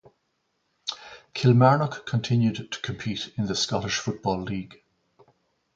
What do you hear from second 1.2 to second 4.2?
Kilmarnock continued to compete in the Scottish